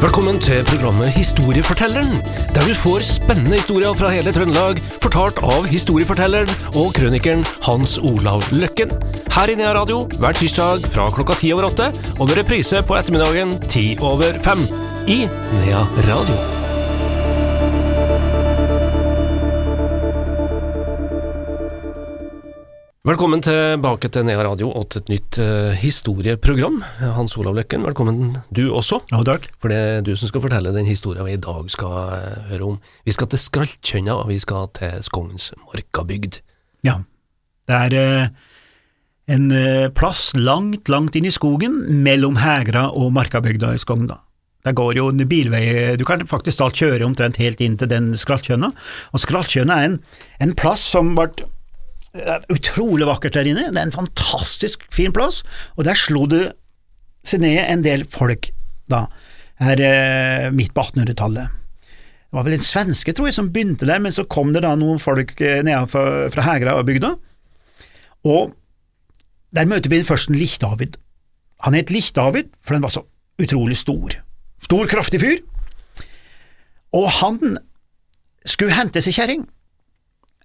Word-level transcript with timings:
Velkommen 0.00 0.38
til 0.40 0.62
programmet 0.64 1.10
Historiefortelleren, 1.12 2.14
der 2.54 2.62
du 2.64 2.72
får 2.72 3.02
spennende 3.04 3.58
historier 3.58 3.92
fra 3.92 4.08
hele 4.08 4.32
Trøndelag, 4.32 4.78
fortalt 5.02 5.42
av 5.44 5.66
historiefortelleren 5.68 6.48
og 6.72 6.94
krønikeren 6.96 7.44
Hans 7.66 7.98
Olav 8.00 8.46
Løkken. 8.48 8.94
Her 9.34 9.52
i 9.52 9.58
Nea 9.60 9.74
Radio 9.76 10.06
hver 10.16 10.38
tirsdag 10.38 10.86
fra 10.94 11.10
klokka 11.12 11.36
ti 11.42 11.50
over 11.52 11.68
åtte, 11.68 11.90
og 12.16 12.30
med 12.30 12.40
reprise 12.40 12.80
på 12.88 12.96
ettermiddagen 12.96 13.52
ti 13.68 13.84
over 14.00 14.40
fem. 14.46 14.64
I 15.04 15.26
Nea 15.58 15.84
Radio. 16.08 16.59
Velkommen 23.00 23.40
tilbake 23.40 24.10
til 24.12 24.26
Nea 24.28 24.42
Radio 24.44 24.66
og 24.76 24.90
til 24.92 25.00
et 25.00 25.06
nytt 25.08 25.36
uh, 25.40 25.70
historieprogram. 25.80 26.82
Hans 27.16 27.32
Olav 27.40 27.54
Løkken, 27.56 27.80
velkommen 27.88 28.34
du 28.52 28.66
også. 28.76 28.98
Ja, 29.08 29.22
takk. 29.24 29.46
For 29.56 29.72
det 29.72 29.76
er 29.80 30.02
du 30.04 30.10
som 30.20 30.28
skal 30.28 30.42
fortelle 30.44 30.74
den 30.74 30.84
historien 30.84 31.24
vi 31.24 31.32
i 31.32 31.40
dag 31.40 31.70
skal 31.72 31.94
uh, 32.12 32.42
høre 32.50 32.66
om. 32.66 32.74
Vi 33.08 33.14
skal 33.16 33.30
til 33.32 33.40
Skraltkjønna, 33.40 34.18
og 34.20 34.28
vi 34.28 34.36
skal 34.42 34.68
til 34.76 34.98
Skogens 35.06 35.46
Markabygd. 35.62 36.42
Ja. 36.84 36.98
Det 37.64 37.78
er 37.86 37.96
uh, 37.96 38.50
en 39.32 39.46
plass 39.96 40.34
langt, 40.36 40.92
langt 40.92 41.16
inn 41.16 41.30
i 41.30 41.32
skogen 41.32 41.78
mellom 42.04 42.36
Hegra 42.44 42.90
og 42.92 43.14
Markabygda 43.16 43.72
i 43.78 43.80
Skogn. 43.80 44.10
da. 44.10 44.18
Der 44.68 44.76
går 44.76 44.98
jo 44.98 45.06
en 45.08 45.24
bilvei, 45.24 45.96
du 45.96 46.04
kan 46.04 46.26
faktisk 46.28 46.60
alt 46.60 46.76
kjøre 46.76 47.08
omtrent 47.08 47.40
helt 47.40 47.64
inn 47.64 47.80
til 47.80 47.88
den 47.88 48.12
Skraltkjønna. 48.12 48.68
Og 49.16 49.24
Skraltkjønna 49.24 49.80
er 49.80 49.88
en, 49.88 49.98
en 50.44 50.52
plass 50.52 50.84
som 50.92 51.14
ble 51.16 51.30
det 51.40 51.48
utrolig 52.50 53.06
vakkert 53.06 53.36
der 53.38 53.48
inne. 53.48 53.68
Det 53.70 53.78
er 53.78 53.88
en 53.88 53.94
fantastisk 53.94 54.82
fin 54.92 55.14
plass, 55.14 55.42
og 55.76 55.86
der 55.86 55.98
slo 55.98 56.26
det 56.30 56.50
seg 57.26 57.42
ned 57.44 57.60
en 57.62 57.84
del 57.84 58.06
folk 58.10 58.50
da, 58.90 59.04
her 59.60 59.82
eh, 59.84 60.46
midt 60.54 60.74
på 60.74 60.82
1800-tallet. 60.88 61.58
Det 62.30 62.38
var 62.38 62.46
vel 62.46 62.56
en 62.56 62.64
svenske, 62.66 63.12
tror 63.14 63.28
jeg, 63.28 63.36
som 63.36 63.50
begynte 63.52 63.86
der, 63.88 64.00
men 64.02 64.14
så 64.14 64.24
kom 64.30 64.54
det 64.54 64.64
da 64.64 64.72
noen 64.78 65.02
folk 65.02 65.36
eh, 65.42 65.60
nede 65.66 65.84
fra, 65.90 66.46
Hægra 66.46 66.78
og 66.78 66.88
bygda, 66.88 67.14
og 68.30 68.56
der 69.54 69.66
møter 69.66 69.90
vi 69.90 70.02
først 70.06 70.30
en 70.30 70.38
Licht-David. 70.38 70.98
Han 71.66 71.74
het 71.74 71.90
Licht-David, 71.90 72.52
for 72.62 72.76
den 72.76 72.84
var 72.84 72.94
så 72.94 73.04
utrolig 73.40 73.76
stor. 73.80 74.14
Stor, 74.62 74.86
kraftig 74.86 75.20
fyr. 75.22 75.40
Og 76.96 77.08
han 77.20 77.58
skulle 78.46 78.76
hente 78.76 79.02
seg 79.02 79.16
kjerring. 79.16 79.42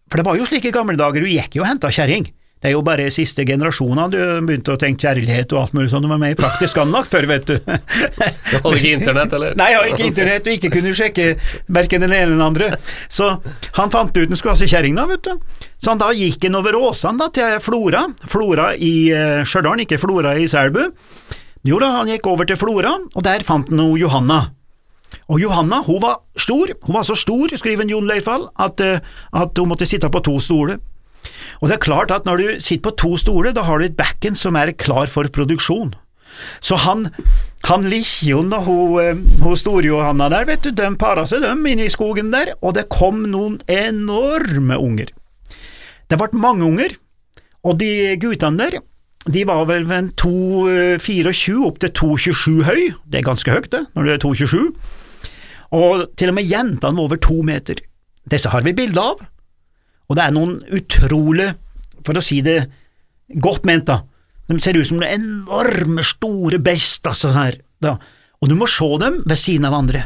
For 0.10 0.22
det 0.22 0.26
var 0.28 0.40
jo 0.40 0.48
slik 0.48 0.68
i 0.70 0.74
gamle 0.74 0.98
dager, 1.00 1.24
du 1.24 1.30
gikk 1.30 1.58
jo 1.58 1.66
og 1.66 1.70
henta 1.70 1.92
kjerring. 1.94 2.28
Det 2.66 2.72
er 2.72 2.74
jo 2.74 2.82
bare 2.82 3.12
siste 3.14 3.44
generasjoner 3.46 4.08
du 4.10 4.18
begynte 4.48 4.74
å 4.74 4.80
tenke 4.80 5.04
kjærlighet 5.06 5.52
og 5.54 5.60
alt 5.60 5.74
mulig 5.78 5.90
sånn, 5.92 6.06
du 6.06 6.10
var 6.10 6.18
med 6.22 6.34
i 6.34 6.38
praktisk 6.40 6.80
anlagt 6.82 7.12
før, 7.12 7.28
vet 7.30 7.50
du. 7.50 7.60
Du 7.66 8.56
hadde 8.56 8.72
ikke 8.80 8.94
internett, 8.96 9.36
eller? 9.38 9.54
Nei, 9.60 9.68
jeg 9.70 9.78
har 9.78 9.92
ikke 9.92 10.08
internett, 10.10 10.48
og 10.48 10.56
ikke 10.56 10.72
kunne 10.74 10.94
sjekke 10.98 11.28
verken 11.78 12.06
den 12.06 12.14
ene 12.16 12.24
eller 12.24 12.34
den 12.38 12.46
andre. 12.46 12.70
Så 13.12 13.28
han 13.76 13.94
fant 13.94 14.16
ut 14.16 14.32
han 14.32 14.40
skulle 14.40 14.56
ha 14.56 14.62
seg 14.62 14.72
kjerring, 14.72 14.98
da, 14.98 15.06
vet 15.10 15.28
du. 15.28 15.62
Så 15.78 15.94
han 15.94 16.02
da 16.02 16.10
gikk 16.16 16.48
han 16.48 16.58
over 16.58 16.78
åsene 16.80 17.22
da, 17.22 17.30
til 17.38 17.62
Flora, 17.62 18.06
Flora 18.32 18.72
i 18.74 18.94
uh, 19.14 19.44
Stjørdal, 19.46 19.86
ikke 19.86 20.02
Flora 20.02 20.34
i 20.40 20.48
Selbu. 20.50 20.88
Jo 21.70 21.82
da, 21.82 21.92
han 22.00 22.10
gikk 22.14 22.30
over 22.32 22.50
til 22.50 22.58
Flora, 22.62 22.96
og 22.98 23.26
der 23.30 23.46
fant 23.46 23.70
han 23.70 23.86
Johanna. 24.00 24.42
Og 25.30 25.42
Johanna 25.42 25.82
hun 25.86 26.02
var 26.04 26.22
stor, 26.40 26.74
hun 26.86 26.98
var 26.98 27.08
så 27.08 27.18
stor, 27.20 27.54
skriver 27.58 27.88
Jon 27.90 28.08
Leifald, 28.10 28.50
at, 28.60 28.82
uh, 28.82 29.42
at 29.42 29.58
hun 29.58 29.72
måtte 29.72 29.88
sitte 29.90 30.10
på 30.12 30.24
to 30.26 30.40
stoler. 30.40 30.82
Og 31.62 31.70
det 31.70 31.78
er 31.78 31.86
klart 31.86 32.12
at 32.14 32.26
når 32.28 32.42
du 32.42 32.48
sitter 32.62 32.84
på 32.90 32.96
to 33.00 33.16
stoler, 33.18 33.54
da 33.56 33.66
har 33.66 33.80
du 33.80 33.88
et 33.88 33.98
backen 33.98 34.38
som 34.38 34.58
er 34.60 34.76
klar 34.78 35.10
for 35.12 35.28
produksjon. 35.34 35.96
Så 36.60 36.78
han, 36.84 37.08
han 37.68 37.86
Lichjon 37.90 38.54
og 38.54 38.66
hun, 38.68 38.96
eh, 39.02 39.22
hun 39.42 39.60
Store-Johanna 39.60 40.30
der, 40.34 40.48
vet 40.50 40.66
du, 40.66 40.74
de 40.76 40.90
para 41.00 41.26
seg 41.30 41.46
dem 41.46 41.64
inne 41.70 41.88
i 41.88 41.94
skogen 41.94 42.34
der, 42.34 42.54
og 42.62 42.76
det 42.78 42.90
kom 42.94 43.24
noen 43.32 43.62
enorme 43.72 44.80
unger. 44.82 45.14
Det 46.12 46.20
ble 46.22 46.30
mange 46.38 46.68
unger, 46.68 46.98
og 47.66 47.80
de 47.80 48.18
guttene 48.22 48.62
der, 48.62 48.84
de 49.26 49.42
var 49.48 49.64
vel 49.66 49.88
en 49.90 50.12
2,24 50.22 51.64
opp 51.66 51.80
til 51.82 51.94
2,27 51.98 52.68
høy, 52.68 52.82
det 53.10 53.22
er 53.22 53.26
ganske 53.26 53.56
høyt 53.56 53.72
det, 53.74 53.86
når 53.96 54.06
du 54.06 54.12
er 54.14 54.22
2,27, 54.22 54.68
og 55.76 56.10
til 56.18 56.32
og 56.32 56.38
med 56.38 56.48
jentene 56.48 56.96
var 56.96 57.06
over 57.06 57.22
to 57.22 57.42
meter. 57.46 57.82
Disse 58.32 58.50
har 58.50 58.66
vi 58.66 58.76
bilde 58.78 59.02
av, 59.02 59.22
og 60.06 60.18
det 60.18 60.26
er 60.26 60.34
noen 60.34 60.58
utrolig, 60.74 61.52
for 62.06 62.18
å 62.18 62.24
si 62.24 62.42
det 62.46 62.60
godt 63.42 63.66
ment, 63.68 63.88
da, 63.90 64.02
de 64.50 64.58
ser 64.62 64.78
ut 64.78 64.88
som 64.88 65.00
noen 65.00 65.16
enorme, 65.16 66.04
store 66.06 66.60
best, 66.62 67.06
altså 67.10 67.34
her, 67.36 67.58
da. 67.82 67.96
og 68.42 68.52
du 68.52 68.58
må 68.58 68.70
se 68.70 68.90
dem 69.02 69.22
ved 69.26 69.42
siden 69.42 69.66
av 69.70 69.78
andre. 69.78 70.04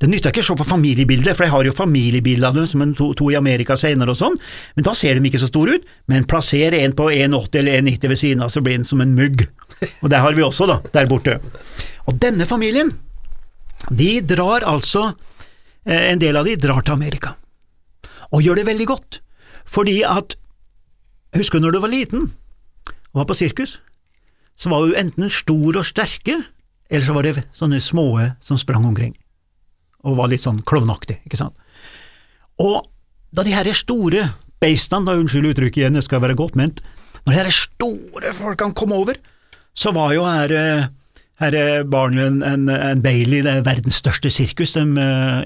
Det 0.00 0.08
nytter 0.08 0.32
ikke 0.32 0.40
å 0.40 0.46
se 0.48 0.56
på 0.56 0.64
familiebildet, 0.64 1.36
for 1.36 1.44
jeg 1.44 1.52
har 1.52 1.66
jo 1.68 1.76
familiebilde 1.76 2.48
av 2.48 2.56
dem 2.56 2.64
som 2.66 2.80
en 2.80 2.94
to, 2.96 3.10
to 3.18 3.28
i 3.30 3.36
Amerika 3.36 3.76
senere 3.76 4.14
og 4.14 4.18
sånn, 4.18 4.38
men 4.76 4.86
da 4.86 4.94
ser 4.96 5.18
de 5.18 5.28
ikke 5.28 5.42
så 5.42 5.50
store 5.50 5.76
ut, 5.76 5.90
men 6.08 6.24
plasser 6.28 6.74
en 6.78 6.96
på 6.96 7.10
1,80 7.12 7.60
eller 7.60 7.82
1,90 7.82 8.08
ved 8.08 8.20
siden 8.22 8.46
av, 8.46 8.52
så 8.54 8.62
blir 8.64 8.78
den 8.78 8.88
som 8.88 9.02
en 9.04 9.12
mugg, 9.18 9.44
og 10.00 10.08
det 10.10 10.22
har 10.24 10.38
vi 10.38 10.46
også, 10.46 10.70
da, 10.70 10.80
der 10.96 11.10
borte. 11.10 11.36
Og 12.08 12.16
denne 12.22 12.48
familien, 12.48 12.94
de 13.88 14.20
drar 14.20 14.66
altså, 14.68 15.14
eh, 15.86 16.10
en 16.12 16.20
del 16.20 16.36
av 16.36 16.48
de 16.48 16.56
drar 16.60 16.82
til 16.84 16.96
Amerika, 16.96 17.34
og 18.30 18.44
gjør 18.44 18.60
det 18.60 18.68
veldig 18.68 18.88
godt, 18.90 19.20
fordi 19.70 20.00
at, 20.06 20.36
husker 21.36 21.58
du 21.58 21.66
når 21.66 21.76
du 21.76 21.80
var 21.80 21.94
liten 21.94 22.28
og 23.10 23.22
var 23.22 23.30
på 23.30 23.38
sirkus, 23.38 23.78
så 24.60 24.70
var 24.70 24.84
du 24.84 24.98
enten 24.98 25.30
stor 25.32 25.80
og 25.80 25.86
sterke, 25.86 26.36
eller 26.90 27.06
så 27.06 27.16
var 27.16 27.26
det 27.26 27.46
sånne 27.56 27.80
små 27.80 28.12
som 28.44 28.58
sprang 28.60 28.84
omkring 28.84 29.14
og 30.04 30.16
var 30.16 30.30
litt 30.32 30.40
sånn 30.40 30.62
klovnaktig, 30.64 31.18
ikke 31.28 31.36
sant. 31.36 31.56
Og 32.60 32.86
da 33.36 33.44
de 33.44 33.52
her 33.52 33.68
store 33.76 34.30
beistene, 34.60 35.06
da 35.06 35.16
unnskyld 35.18 35.50
uttrykket 35.52 35.82
igjen, 35.82 35.98
det 35.98 36.04
skal 36.06 36.22
være 36.24 36.38
godt 36.38 36.56
ment, 36.58 36.80
når 37.24 37.34
de 37.34 37.38
her 37.38 37.52
store 37.52 38.32
folkene 38.36 38.76
kom 38.76 38.94
over, 38.96 39.18
så 39.76 39.92
var 39.96 40.14
jo 40.16 40.24
her 40.24 40.54
her 41.40 41.84
Barnum 41.88 42.42
en, 42.44 42.68
en 42.68 43.02
Bailey, 43.02 43.42
det 43.46 43.52
er 43.52 43.66
verdens 43.66 44.00
største 44.02 44.30
sirkus, 44.32 44.74
de, 44.76 44.84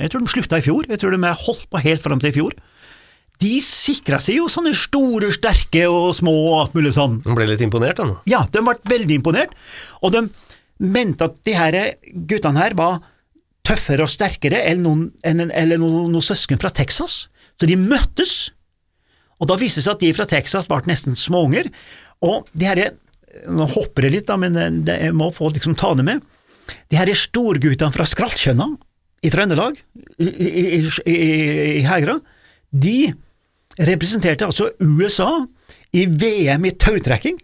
jeg 0.01 0.11
tror 0.11 0.25
de 0.25 0.31
slutta 0.33 0.59
i 0.59 0.65
fjor, 0.65 0.89
jeg 0.91 1.01
tror 1.01 1.15
de 1.15 1.21
har 1.23 1.45
holdt 1.47 1.69
på 1.71 1.83
helt 1.85 2.03
fram 2.03 2.23
til 2.23 2.33
i 2.33 2.37
fjor. 2.37 2.57
De 3.43 3.53
sikra 3.63 4.21
seg 4.23 4.39
jo 4.39 4.49
sånne 4.51 4.75
store, 4.79 5.33
sterke 5.35 5.87
og 5.91 6.13
små 6.19 6.35
og 6.49 6.59
alt 6.61 6.77
mulig 6.77 6.95
sånn. 6.95 7.21
De 7.25 7.35
ble 7.35 7.49
litt 7.51 7.63
imponert, 7.65 7.99
da? 7.99 8.19
Ja, 8.31 8.45
de 8.51 8.63
ble 8.63 8.77
veldig 8.91 9.19
imponert, 9.21 9.57
og 10.03 10.15
de 10.15 10.27
mente 10.83 11.27
at 11.29 11.41
de 11.47 11.55
her 11.57 11.79
guttene 12.31 12.63
her 12.63 12.77
var 12.79 13.01
tøffere 13.65 14.05
og 14.05 14.13
sterkere 14.13 14.61
enn 14.69 14.83
noen, 14.85 15.07
enn, 15.25 15.47
eller 15.49 15.81
noen, 15.81 16.11
noen 16.13 16.25
søsken 16.25 16.61
fra 16.61 16.73
Texas. 16.75 17.25
Så 17.59 17.69
de 17.71 17.79
møttes, 17.81 18.53
og 19.41 19.49
da 19.51 19.59
viste 19.59 19.81
det 19.81 19.87
seg 19.87 19.97
at 19.97 20.05
de 20.05 20.13
fra 20.17 20.27
Texas 20.31 20.69
ble 20.71 20.83
nesten 20.91 21.19
småunger. 21.19 21.71
Og 22.25 22.49
de 22.55 22.69
her, 22.69 22.83
nå 23.51 23.67
hopper 23.75 24.07
jeg 24.07 24.17
litt, 24.19 24.29
da, 24.29 24.39
men 24.41 24.57
det, 24.87 24.99
jeg 25.09 25.17
må 25.17 25.31
få 25.35 25.51
liksom 25.55 25.77
ta 25.79 25.93
det 25.99 26.07
med. 26.07 26.25
De 26.91 26.99
her 26.99 27.11
storguttene 27.19 27.93
fra 27.95 28.07
Skraltkjønna 28.09 28.71
i 29.25 29.33
Trøndelag, 29.33 29.79
i, 30.21 30.29
i, 30.29 30.81
i, 31.09 31.17
i 31.81 31.85
Hegra, 31.87 32.19
de 32.75 32.99
representerte 33.81 34.47
altså 34.47 34.71
USA 34.81 35.31
i 35.95 36.07
VM 36.11 36.69
i 36.69 36.75
tautrekking. 36.81 37.39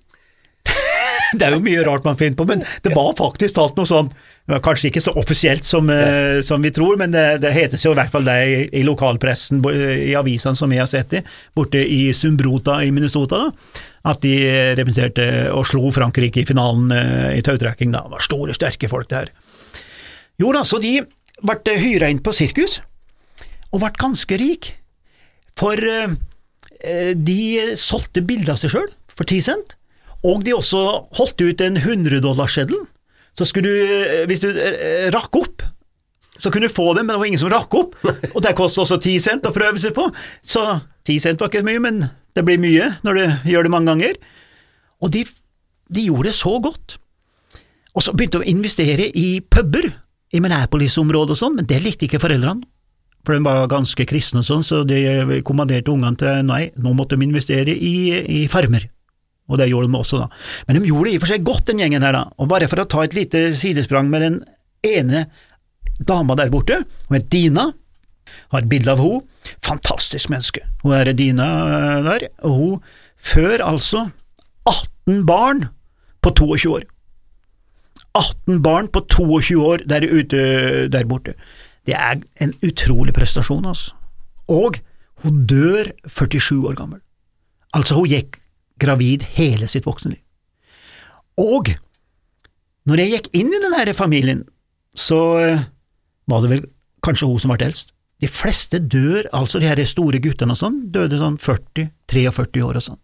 det 1.39 1.47
er 1.47 1.55
jo 1.55 1.63
mye 1.65 1.85
rart 1.87 2.05
man 2.07 2.19
finner 2.21 2.37
på, 2.39 2.47
men 2.49 2.63
det 2.85 2.93
var 2.95 3.15
faktisk 3.19 3.57
talt 3.57 3.79
noe 3.81 3.89
sånn 3.89 4.13
Kanskje 4.51 4.89
ikke 4.89 5.03
så 5.05 5.13
offisielt 5.15 5.63
som, 5.69 5.87
ja. 5.95 6.41
som 6.43 6.65
vi 6.65 6.73
tror, 6.75 6.97
men 6.99 7.13
det, 7.15 7.39
det 7.45 7.53
hetes 7.55 7.85
jo 7.85 7.93
i 7.93 7.99
hvert 8.01 8.11
fall 8.11 8.25
det 8.27 8.35
i, 8.43 8.57
i 8.81 8.83
lokalpressen, 8.83 9.61
i 9.63 10.11
avisene 10.19 10.59
som 10.59 10.73
vi 10.73 10.81
har 10.81 10.89
sett 10.91 11.13
det, 11.13 11.21
borte 11.55 11.79
i 11.79 12.09
Sumbrota 12.17 12.81
i 12.83 12.91
Minnesota, 12.91 13.45
da, 13.45 13.85
at 14.09 14.23
de 14.25 14.35
representerte 14.79 15.27
og 15.53 15.67
slo 15.69 15.91
Frankrike 15.93 16.43
i 16.43 16.49
finalen 16.49 16.93
i 17.37 17.43
tautrekking. 17.45 17.93
Det 17.93 18.05
var 18.15 18.25
store, 18.25 18.55
sterke 18.57 18.89
folk, 18.89 19.11
det 19.11 19.19
her. 19.19 19.33
Jo 20.41 20.55
da, 20.57 20.63
så 20.65 20.81
de 20.81 21.03
ble 21.45 21.75
hyra 21.81 22.09
inn 22.09 22.23
på 22.25 22.33
sirkus, 22.37 22.79
og 23.71 23.83
ble 23.83 23.91
ganske 24.01 24.39
rik, 24.41 24.73
for 25.59 25.77
de 25.77 27.41
solgte 27.77 28.25
bilder 28.25 28.55
av 28.55 28.63
seg 28.63 28.73
sjøl 28.73 28.89
for 29.13 29.29
ti 29.29 29.43
cent. 29.45 29.77
Og 30.25 30.45
de 30.45 30.55
også 30.57 30.81
holdt 31.17 31.45
ut 31.45 31.63
en 31.65 31.77
hundredollarseddel. 31.85 32.87
Så 33.37 33.47
skulle 33.49 33.69
du, 33.69 34.25
hvis 34.29 34.43
du 34.43 34.49
rakk 35.15 35.37
opp, 35.39 35.65
så 36.41 36.49
kunne 36.53 36.69
du 36.69 36.73
få 36.73 36.93
dem, 36.97 37.07
men 37.07 37.15
det 37.15 37.21
var 37.21 37.29
ingen 37.29 37.43
som 37.43 37.53
rakk 37.53 37.75
opp. 37.77 37.97
Og 38.35 38.41
det 38.45 38.57
kostet 38.57 38.85
også 38.87 39.01
ti 39.05 39.19
cent 39.21 39.45
å 39.49 39.53
prøve 39.53 39.81
seg 39.81 39.93
på. 39.97 40.07
Så 40.41 40.65
ti 41.07 41.19
cent 41.21 41.41
var 41.41 41.53
ikke 41.53 41.67
mye, 41.67 41.83
men 41.85 42.03
det 42.37 42.45
blir 42.47 42.61
mye 42.63 42.93
når 43.07 43.19
du 43.19 43.53
gjør 43.53 43.67
det 43.67 43.73
mange 43.75 43.93
ganger. 43.93 44.19
Og 45.01 45.13
de, 45.15 45.25
de 45.91 46.07
gjorde 46.09 46.31
det 46.31 46.37
så 46.39 46.57
godt. 46.63 46.99
Og 47.97 48.05
så 48.07 48.15
begynte 48.15 48.39
de 48.39 48.47
å 48.47 48.53
investere 48.53 49.09
i 49.19 49.41
puber 49.43 49.89
i 50.31 50.43
Minneapolis-området 50.43 51.35
og 51.35 51.41
sånn, 51.41 51.57
men 51.59 51.67
det 51.67 51.81
likte 51.83 52.07
ikke 52.07 52.23
foreldrene. 52.23 52.63
For 53.27 53.37
de 53.37 53.45
var 53.45 53.67
ganske 53.69 54.07
kristne 54.09 54.41
og 54.41 54.47
sånn, 54.47 54.63
så 54.65 54.85
de 54.89 55.41
kommanderte 55.45 55.93
ungene 55.93 56.17
til 56.17 56.47
nei, 56.49 56.71
nå 56.81 56.95
måtte 56.97 57.19
de 57.19 57.27
investere 57.27 57.75
i, 57.75 57.95
i 58.41 58.47
farmer 58.49 58.87
og 59.51 59.59
det 59.59 59.69
gjorde 59.71 59.91
de 59.91 59.99
også, 59.99 60.23
da. 60.23 60.29
Men 60.69 60.79
de 60.79 60.91
gjorde 60.91 61.09
det 61.09 61.13
i 61.13 61.19
og 61.19 61.25
for 61.25 61.33
seg 61.33 61.47
godt, 61.47 61.67
den 61.71 61.83
gjengen 61.83 62.07
her, 62.07 62.17
da, 62.17 62.25
og 62.39 62.51
bare 62.51 62.71
for 62.71 62.83
å 62.83 62.89
ta 62.91 63.05
et 63.05 63.17
lite 63.17 63.49
sidesprang 63.59 64.11
med 64.13 64.25
den 64.27 64.41
ene 64.87 65.25
dama 66.07 66.37
der 66.39 66.53
borte, 66.53 66.81
hun 67.09 67.19
heter 67.19 67.31
Dina, 67.35 67.67
har 68.53 68.63
et 68.63 68.71
bilde 68.71 68.93
av 68.93 69.03
henne, 69.03 69.27
fantastisk 69.65 70.31
menneske. 70.33 70.63
Hun 70.85 70.95
er 70.97 71.13
Dina 71.17 71.49
eh, 71.77 72.03
der, 72.07 72.27
og 72.47 72.57
hun 72.57 72.79
før 73.17 73.65
altså 73.67 74.09
18 74.69 75.25
barn 75.29 75.67
på 76.23 76.33
22 76.37 76.75
år. 76.79 76.87
18 78.15 78.63
barn 78.63 78.89
på 78.89 79.05
22 79.07 79.65
år 79.65 79.85
der 79.89 80.07
ute 80.11 80.89
der 80.93 81.07
borte. 81.07 81.35
Det 81.87 81.95
er 81.95 82.21
en 82.41 82.55
utrolig 82.67 83.15
prestasjon, 83.15 83.67
altså. 83.67 83.95
Og 84.49 84.81
hun 85.23 85.47
dør 85.47 85.93
47 86.07 86.69
år 86.69 86.75
gammel. 86.75 87.01
Altså, 87.75 87.95
hun 87.95 88.11
gikk 88.11 88.41
gravid 88.81 89.23
hele 89.37 89.69
sitt 89.69 89.87
voksne 89.87 90.15
liv. 90.15 90.23
Og 91.41 91.71
når 92.89 93.03
jeg 93.03 93.13
gikk 93.15 93.29
inn 93.37 93.53
i 93.53 93.63
denne 93.63 93.95
familien, 93.95 94.45
så 94.97 95.21
eh, 95.39 95.65
var 96.29 96.43
det 96.43 96.51
vel 96.51 96.65
kanskje 97.05 97.29
hun 97.29 97.41
som 97.41 97.53
ble 97.53 97.69
eldst. 97.69 97.93
De 98.21 98.29
fleste 98.29 98.79
dør, 98.79 99.29
altså 99.33 99.61
de 99.63 99.69
her 99.71 99.81
store 99.89 100.21
guttene 100.23 100.53
og 100.53 100.61
sånn, 100.61 100.81
døde 100.93 101.19
sånn 101.21 101.39
40–43 101.41 102.65
år 102.67 102.81
og 102.81 102.85
sånn. 102.91 103.01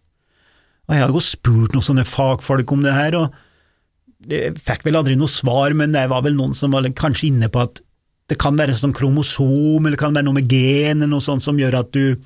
Og 0.87 0.95
jeg 0.95 1.03
har 1.03 1.11
jo 1.11 1.23
spurt 1.23 1.73
noen 1.75 1.83
sånne 1.83 2.05
fagfolk 2.07 2.71
om 2.71 2.85
det 2.85 2.93
her, 2.95 3.17
og 3.17 4.29
jeg 4.29 4.55
fikk 4.61 4.85
vel 4.87 4.99
aldri 4.99 5.17
noe 5.19 5.31
svar, 5.31 5.73
men 5.77 5.93
det 5.95 6.05
var 6.11 6.23
vel 6.25 6.37
noen 6.37 6.55
som 6.55 6.71
var 6.73 6.87
kanskje 6.97 7.31
inne 7.31 7.49
på 7.51 7.65
at 7.65 7.81
det 8.27 8.37
kan 8.41 8.57
være 8.59 8.75
sånn 8.75 8.95
kromosom, 8.95 9.81
eller 9.81 9.95
det 9.95 10.01
kan 10.01 10.15
være 10.15 10.27
noe 10.27 10.37
med 10.37 10.49
gen, 10.51 11.01
eller 11.01 11.11
noe 11.15 11.23
sånt 11.23 11.43
som 11.43 11.59
gjør 11.59 11.81
at 11.81 11.93
du 11.95 12.17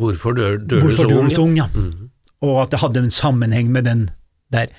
Hvorfor 0.00 0.32
dør, 0.32 0.56
dør 0.64 0.80
Hvorfor 0.80 1.10
du 1.10 1.16
så 1.34 1.44
ung? 1.44 1.58
ja. 1.58 1.66
Mhm. 1.74 2.08
Og 2.40 2.54
at 2.62 2.70
det 2.72 2.80
hadde 2.80 3.02
en 3.04 3.12
sammenheng 3.12 3.68
med 3.68 3.84
den 3.84 4.06
der. 4.48 4.70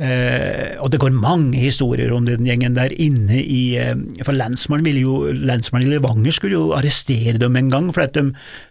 Eh, 0.00 0.78
og 0.80 0.88
det 0.92 1.00
går 1.02 1.12
mange 1.12 1.58
historier 1.60 2.12
om 2.16 2.24
den 2.24 2.46
gjengen 2.48 2.72
der 2.78 2.94
inne 2.96 3.36
i 3.36 3.76
eh, 3.76 3.98
For 4.24 4.32
lensmannen 4.32 4.86
ville 4.86 5.02
jo 5.02 5.26
Lensmannen 5.28 5.90
i 5.90 5.92
Levanger 5.92 6.32
skulle 6.32 6.56
jo 6.56 6.70
arrestere 6.72 7.36
dem 7.36 7.58
en 7.60 7.68
gang, 7.72 7.90
for 7.92 8.06
at 8.06 8.16
de, 8.16 8.30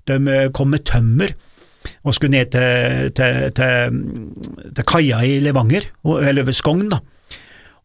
de 0.09 0.17
eh, 0.33 0.49
kom 0.55 0.73
med 0.73 0.87
tømmer 0.89 1.35
og 2.03 2.15
skulle 2.15 2.33
ned 2.33 2.49
til, 2.51 3.11
til, 3.15 3.53
til, 3.55 3.99
til 4.75 4.87
kaia 4.89 5.21
i 5.23 5.37
Levanger, 5.39 5.85
eller 6.27 6.43
ved 6.49 6.57
Skogn, 6.57 6.89
da. 6.91 6.99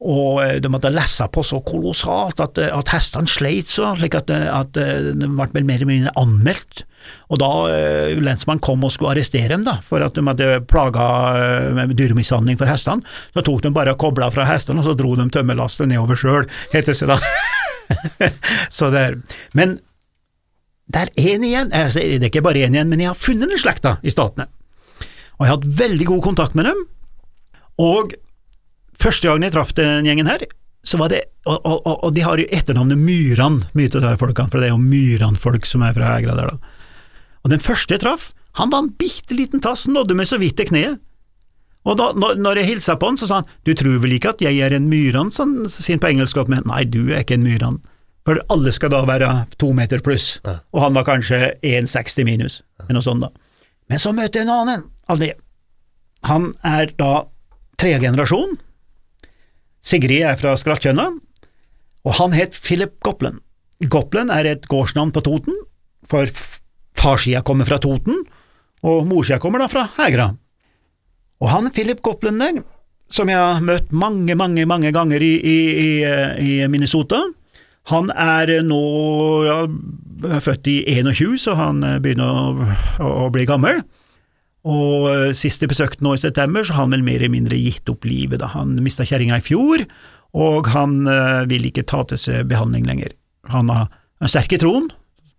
Og 0.04 0.40
eh, 0.44 0.56
de 0.60 0.70
måtte 0.72 0.92
lesse 0.92 1.26
på 1.32 1.44
så 1.46 1.60
kolossalt 1.64 2.42
at, 2.44 2.58
eh, 2.60 2.72
at 2.72 2.90
hestene 2.92 3.30
sleit 3.30 3.72
så, 3.72 3.94
slik 3.96 4.16
at, 4.18 4.32
eh, 4.32 4.48
at 4.52 4.76
eh, 4.80 5.12
de 5.16 5.28
ble 5.30 5.64
mer 5.64 5.80
eller 5.80 5.90
mindre 5.90 6.12
anmeldt. 6.20 6.84
Og 7.28 7.36
da 7.40 7.48
uh, 7.68 8.20
lensmannen 8.24 8.62
kom 8.64 8.84
og 8.86 8.92
skulle 8.94 9.12
arrestere 9.12 9.50
dem, 9.52 9.64
da, 9.66 9.74
for 9.84 10.00
at 10.00 10.16
de 10.16 10.22
hadde 10.24 10.62
plaga 10.70 11.08
uh, 11.36 11.66
med 11.76 11.92
dyremishandling 11.98 12.56
for 12.56 12.70
hestene, 12.70 13.04
så 13.34 13.44
tok 13.44 13.60
de 13.64 13.72
bare 13.76 13.92
og 13.92 14.00
kobla 14.00 14.30
fra 14.32 14.46
hestene, 14.48 14.80
og 14.80 14.88
så 14.88 14.94
dro 14.96 15.12
de 15.18 15.26
tømmerlastet 15.34 15.90
nedover 15.90 16.16
sjøl, 16.16 16.48
heter 16.72 16.96
det 16.96 17.10
da. 17.10 17.18
så 18.78 18.88
det 18.94 19.02
er, 19.10 19.18
men 19.52 19.76
det 20.88 21.02
er 21.02 21.12
én 21.32 21.44
igjen, 21.44 21.72
altså, 21.76 22.00
det 22.00 22.22
er 22.22 22.30
ikke 22.32 22.44
bare 22.44 22.64
én 22.64 22.76
igjen, 22.76 22.88
men 22.88 23.04
jeg 23.04 23.12
har 23.12 23.20
funnet 23.20 23.52
den 23.52 23.60
slekta 23.60 23.98
i 24.00 24.12
Statene. 24.12 24.48
Og 25.36 25.44
jeg 25.44 25.50
har 25.50 25.56
hatt 25.58 25.72
veldig 25.80 26.08
god 26.08 26.24
kontakt 26.24 26.56
med 26.56 26.68
dem, 26.70 26.84
og 27.84 28.16
første 29.00 29.29
gangen 29.29 29.43
jeg 29.49 29.52
traff 29.55 29.73
den 29.76 30.06
gjengen 30.08 30.29
her, 30.31 30.44
så 30.85 30.99
var 31.00 31.08
det, 31.08 31.23
og, 31.49 31.61
og, 31.64 31.87
og- 32.05 32.14
de 32.14 32.20
har 32.25 32.38
jo 32.38 32.44
etternavnet 32.52 32.99
Myran, 33.00 33.62
mye 33.75 33.88
av 33.96 34.02
her 34.05 34.17
folkene, 34.20 34.50
for 34.52 34.61
det 34.61 34.69
er 34.69 34.75
jo 34.75 34.82
Myran-folk 34.82 35.64
som 35.67 35.82
er 35.82 35.94
fra 35.96 36.11
Hegra 36.17 36.35
der, 36.37 36.52
da. 36.52 36.58
Og 37.44 37.50
den 37.52 37.61
første 37.61 37.94
jeg 37.94 38.00
traff, 38.05 38.32
han 38.56 38.70
var 38.70 38.85
en 38.85 38.93
bitte 39.00 39.35
liten 39.35 39.61
tass, 39.64 39.87
nådde 39.88 40.14
meg 40.17 40.29
så 40.31 40.38
vidt 40.38 40.56
til 40.61 40.69
kneet. 40.69 41.00
Og 41.85 41.99
da, 42.00 42.12
når, 42.17 42.56
jeg 42.62 42.69
hilsa 42.70 42.94
på 42.96 43.11
han, 43.11 43.17
så 43.20 43.26
sa 43.29 43.41
han, 43.43 43.49
du 43.67 43.75
tror 43.76 43.99
vel 44.00 44.14
ikke 44.17 44.31
at 44.32 44.41
jeg 44.44 44.61
er 44.64 44.73
en 44.76 44.87
myran, 44.88 45.31
sa 45.32 45.44
han 45.44 45.67
sin 45.69 46.00
på 46.00 46.08
engelsk, 46.12 46.38
men 46.49 46.62
nei, 46.70 46.85
du 46.88 47.11
er 47.12 47.25
ikke 47.25 47.37
en 47.37 47.44
myran. 47.44 47.81
For 48.25 48.41
alle 48.49 48.73
skal 48.73 48.88
da 48.94 49.02
være 49.05 49.29
to 49.61 49.73
meter 49.76 50.00
pluss, 50.00 50.38
Ja. 50.46 50.61
og 50.73 50.81
han 50.81 50.94
var 50.96 51.05
kanskje 51.05 51.58
1,60 51.61 52.25
minus, 52.25 52.62
eller 52.81 52.96
noe 52.96 53.05
sånt 53.05 53.20
da. 53.20 53.29
Men 53.93 54.00
så 54.00 54.14
møter 54.17 54.41
jeg 54.41 54.46
en 54.49 54.55
annen 54.55 54.85
av 55.12 55.19
de. 55.20 55.32
Han 56.25 56.55
er 56.64 56.88
da 56.96 57.26
tredje 57.76 58.00
generasjon. 58.00 58.56
Sigrid 59.84 60.25
er 60.25 60.38
fra 60.40 60.54
Skrattkjønna, 60.56 61.10
og 62.04 62.16
han 62.19 62.36
het 62.36 62.56
Philip 62.56 62.96
Goplen. 63.04 63.40
Goplen 63.92 64.31
er 64.32 64.48
et 64.48 64.69
gårdsnavn 64.70 65.12
på 65.12 65.22
Toten, 65.25 65.56
for 66.08 66.28
farssida 66.96 67.42
kommer 67.44 67.69
fra 67.69 67.81
Toten, 67.82 68.22
og 68.84 69.04
morssida 69.08 69.40
kommer 69.42 69.60
da 69.60 69.69
fra 69.72 69.86
Hegra. 69.98 70.31
Og 71.44 71.50
han 71.52 71.72
Philip 71.75 72.00
Goplen 72.04 72.40
som 73.12 73.31
jeg 73.31 73.38
har 73.38 73.62
møtt 73.64 73.92
mange, 73.92 74.34
mange, 74.38 74.64
mange 74.66 74.92
ganger 74.94 75.22
i, 75.22 75.34
i, 75.38 75.58
i, 76.02 76.52
eh, 76.62 76.70
Minnesota, 76.70 77.20
han 77.92 78.08
er 78.10 78.62
nå 78.64 78.84
ja, 79.44 79.58
født 80.40 80.70
i 80.72 80.78
21, 80.96 81.36
så 81.44 81.56
han 81.58 81.84
eh, 81.84 81.98
begynner 82.02 82.32
å, 83.04 83.04
å 83.26 83.28
bli 83.34 83.46
gammel. 83.48 83.82
Og 84.64 85.08
eh, 85.11 85.31
sist 85.37 85.62
jeg 85.62 85.70
besøkte 85.72 86.05
nå 86.05 86.14
i 86.16 86.22
september, 86.22 86.64
så 86.64 86.76
har 86.76 86.87
han 86.87 86.94
vel 86.96 87.05
mer 87.05 87.20
eller 87.20 87.34
mindre 87.34 87.61
gitt 87.61 87.88
opp 87.93 88.06
livet. 88.08 88.40
da. 88.40 88.49
Han 88.55 88.78
mista 88.84 89.05
kjerringa 89.05 89.38
i 89.40 89.44
fjor, 89.44 89.84
og 90.34 90.70
han 90.72 91.02
eh, 91.11 91.44
vil 91.50 91.69
ikke 91.69 91.87
ta 91.88 92.02
til 92.08 92.20
seg 92.20 92.49
behandling 92.50 92.88
lenger. 92.88 93.12
Han 93.52 93.69
har 93.72 93.90
en 94.25 94.31
sterk 94.31 94.56
i 94.56 94.61
troen, 94.62 94.88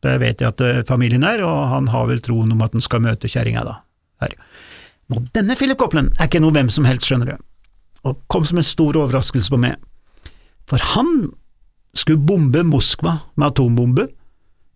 det 0.06 0.20
vet 0.22 0.44
jeg 0.44 0.54
at 0.54 0.62
eh, 0.62 0.84
familien 0.88 1.26
er, 1.26 1.42
og 1.46 1.72
han 1.72 1.90
har 1.94 2.08
vel 2.12 2.22
troen 2.24 2.54
om 2.54 2.62
at 2.62 2.76
han 2.78 2.86
skal 2.86 3.04
møte 3.06 3.32
kjerringa 3.32 3.66
da. 3.66 3.80
Her. 4.22 4.36
Nå, 5.12 5.26
denne 5.36 5.58
Philip 5.58 5.80
Copeland 5.82 6.14
er 6.20 6.30
ikke 6.30 6.42
noe 6.44 6.54
hvem 6.56 6.70
som 6.74 6.86
helst, 6.88 7.08
skjønner 7.10 7.34
du, 7.34 7.48
og 8.06 8.22
kom 8.32 8.46
som 8.48 8.62
en 8.62 8.68
stor 8.68 8.98
overraskelse 9.02 9.52
på 9.54 9.60
meg. 9.62 9.82
For 10.70 10.82
han 10.94 11.32
skulle 11.98 12.22
bombe 12.28 12.62
Moskva 12.68 13.18
med 13.36 13.50
atombombe 13.50 14.08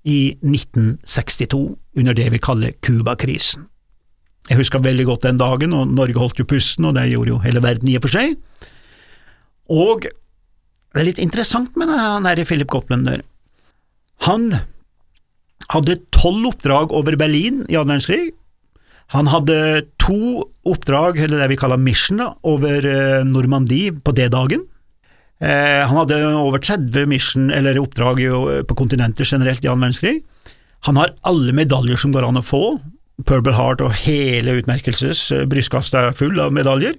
i 0.09 0.33
1962, 0.41 1.61
under 1.99 2.17
det 2.17 2.29
vi 2.33 2.41
kaller 2.41 2.75
Cuba-krisen. 2.85 3.67
Jeg 4.47 4.57
husker 4.61 4.81
veldig 4.81 5.05
godt 5.09 5.27
den 5.27 5.39
dagen, 5.41 5.75
og 5.77 5.91
Norge 5.93 6.17
holdt 6.17 6.39
jo 6.41 6.47
pusten, 6.49 6.87
og 6.89 6.95
det 6.97 7.09
gjorde 7.11 7.35
jo 7.35 7.43
hele 7.43 7.61
verden 7.61 7.91
i 7.91 7.97
og 7.99 8.05
for 8.05 8.15
seg. 8.15 8.37
Og 9.69 10.07
det 10.07 10.97
er 10.97 11.05
litt 11.05 11.21
interessant 11.21 11.75
med 11.77 11.91
det 11.91 11.99
han 11.99 12.25
her 12.25 12.41
i 12.41 12.47
Philip 12.49 12.69
Copland 12.71 13.05
der. 13.05 13.21
Han 14.25 14.49
hadde 15.69 15.99
tolv 16.15 16.47
oppdrag 16.49 16.95
over 16.95 17.17
Berlin 17.19 17.61
i 17.69 17.77
annen 17.77 17.93
verdenskrig. 17.93 18.33
Han 19.13 19.29
hadde 19.29 19.85
to 20.01 20.45
oppdrag, 20.69 21.17
eller 21.17 21.41
det 21.41 21.51
vi 21.53 21.59
kaller 21.61 21.81
mission, 21.81 22.21
over 22.45 22.85
eh, 22.85 23.21
Normandie 23.25 23.93
på 23.93 24.13
D-dagen. 24.17 24.65
Eh, 25.41 25.81
han 25.85 25.97
hadde 25.97 26.19
over 26.37 26.61
30 26.61 27.09
mission, 27.09 27.49
eller 27.53 27.79
oppdrag 27.81 28.21
på 28.69 28.77
kontinenter 28.77 29.25
generelt 29.25 29.65
i 29.65 29.69
annen 29.69 29.87
verdenskrig. 29.87 30.19
Han 30.87 30.99
har 30.99 31.15
alle 31.27 31.53
medaljer 31.57 31.99
som 31.99 32.13
går 32.13 32.27
an 32.27 32.41
å 32.41 32.45
få. 32.45 32.63
Purple 33.27 33.55
Heart 33.57 33.83
og 33.83 33.95
hele 34.05 34.59
utmerkelses, 34.61 35.31
eh, 35.35 35.47
brystkassa 35.49 36.09
er 36.09 36.17
full 36.17 36.39
av 36.39 36.53
medaljer. 36.55 36.95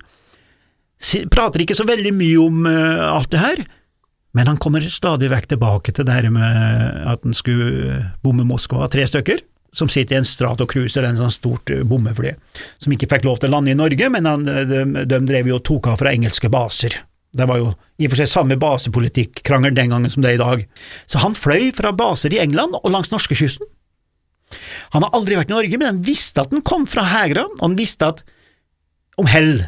Prater 1.33 1.65
ikke 1.65 1.79
så 1.79 1.87
veldig 1.89 2.13
mye 2.13 2.41
om 2.43 2.67
eh, 2.69 3.05
alt 3.09 3.31
det 3.33 3.41
her, 3.41 3.63
men 4.37 4.47
han 4.47 4.59
kommer 4.63 4.85
stadig 4.87 5.31
vekk 5.33 5.49
tilbake 5.55 5.95
til 5.95 6.07
det 6.07 6.15
her 6.15 6.29
med 6.31 7.07
at 7.09 7.25
han 7.25 7.35
skulle 7.35 8.03
bomme 8.23 8.45
Moskva, 8.47 8.87
tre 8.93 9.07
stykker, 9.09 9.41
som 9.73 9.89
sitter 9.91 10.17
i 10.17 10.21
en 10.21 10.27
Strato-cruiser, 10.27 11.07
en 11.07 11.19
sånn 11.19 11.35
stort 11.35 11.71
eh, 11.73 11.85
bommefly, 11.87 12.35
som 12.83 12.95
ikke 12.95 13.09
fikk 13.11 13.27
lov 13.27 13.41
til 13.41 13.51
å 13.51 13.57
lande 13.57 13.73
i 13.73 13.79
Norge, 13.79 14.11
men 14.13 14.29
han, 14.29 14.47
eh, 14.51 14.67
de, 14.69 15.07
de 15.09 15.23
drev 15.27 15.51
jo 15.51 15.59
og 15.59 15.65
tok 15.67 15.91
av 15.93 16.01
fra 16.03 16.15
engelske 16.15 16.51
baser. 16.53 17.01
Det 17.31 17.47
var 17.47 17.61
jo 17.61 17.73
i 18.03 18.09
og 18.09 18.13
for 18.13 18.19
seg 18.19 18.31
samme 18.31 18.59
basepolitikk-krangel 18.59 19.75
den 19.77 19.93
gangen 19.93 20.11
som 20.11 20.25
det 20.25 20.33
er 20.33 20.39
i 20.39 20.43
dag. 20.43 20.65
Så 21.07 21.23
han 21.23 21.37
fløy 21.39 21.71
fra 21.77 21.93
baser 21.95 22.35
i 22.35 22.41
England 22.43 22.75
og 22.81 22.91
langs 22.91 23.13
norskekysten. 23.13 23.69
Han 24.95 25.07
har 25.07 25.15
aldri 25.17 25.39
vært 25.39 25.53
i 25.53 25.57
Norge, 25.57 25.81
men 25.81 25.93
han 25.93 26.05
visste 26.07 26.45
at 26.45 26.55
han 26.55 26.65
kom 26.67 26.87
fra 26.91 27.07
Hegra, 27.13 27.47
og 27.59 27.63
han 27.65 27.77
visste 27.79 28.11
at 28.11 28.25
om 29.21 29.29
hell 29.31 29.61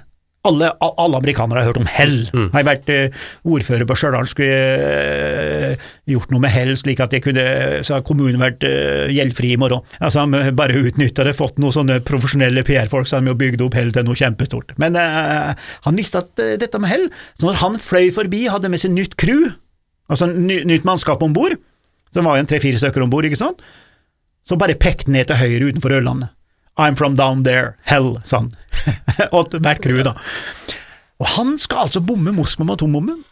alle, 0.48 0.72
alle 0.80 1.18
amerikanere 1.20 1.60
har 1.62 1.68
hørt 1.70 1.78
om 1.78 1.86
hell. 1.86 2.16
Har 2.34 2.62
jeg 2.62 2.66
vært 2.66 2.88
eh, 2.90 3.18
ordfører 3.46 3.86
på 3.86 3.96
Stjørdal, 3.98 4.26
skulle 4.26 4.56
eh, 4.82 5.84
gjort 6.10 6.32
noe 6.34 6.42
med 6.42 6.50
hell, 6.50 6.72
slik 6.78 7.02
at 7.04 7.14
jeg 7.14 7.22
kunne, 7.28 7.44
så 7.86 7.96
har 7.96 8.06
kommunen 8.06 8.42
vært 8.42 8.66
eh, 8.66 9.12
gjeldfri 9.14 9.52
i 9.54 9.60
morgen. 9.60 9.84
Altså, 10.00 10.24
han 10.24 10.56
bare 10.58 10.80
utnytta 10.82 11.26
det, 11.28 11.36
fått 11.38 11.62
noen 11.62 11.76
sånne 11.76 12.00
profesjonelle 12.06 12.64
PR-folk, 12.66 13.06
så 13.06 13.18
har 13.18 13.26
de 13.26 13.30
jo 13.30 13.38
bygd 13.38 13.62
opp 13.68 13.78
hell 13.78 13.94
til 13.94 14.08
noe 14.08 14.18
kjempestort. 14.18 14.74
Men 14.82 14.98
han 14.98 15.98
visste 15.98 16.24
at 16.24 16.44
dette 16.58 16.82
med 16.82 16.90
hell, 16.90 17.06
så 17.38 17.46
når 17.46 17.62
han 17.62 17.78
fløy 17.82 18.10
forbi, 18.14 18.48
hadde 18.50 18.72
med 18.72 18.82
seg 18.82 18.96
nytt 18.96 19.14
crew, 19.20 19.46
altså 20.10 20.26
ny, 20.32 20.64
nytt 20.66 20.88
mannskap 20.88 21.22
om 21.22 21.36
bord, 21.36 21.54
så 22.12 22.26
var 22.26 22.40
en 22.40 22.50
tre-fire 22.50 22.82
stykker 22.82 23.06
om 23.06 23.12
bord, 23.12 23.30
ikke 23.30 23.40
sant, 23.40 23.62
så 24.42 24.58
bare 24.58 24.78
pekte 24.78 25.12
ned 25.14 25.28
til 25.30 25.38
høyre 25.38 25.70
utenfor 25.70 25.94
Ørlandet. 25.98 26.32
I'm 26.80 26.96
from 26.96 27.16
down 27.16 27.44
there, 27.44 27.76
hell, 27.84 28.16
sa 28.24 28.42
han. 28.42 28.50
og 29.36 29.52
hvert 29.52 29.82
crew, 29.84 30.00
da. 30.04 30.14
Og 31.22 31.28
han 31.36 31.56
skal 31.60 31.86
altså 31.86 32.02
bomme 32.02 32.32
Moskva 32.34 32.64
med 32.66 32.78
atombomben, 32.78 33.24